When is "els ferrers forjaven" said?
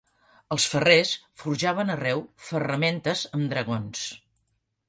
0.53-1.95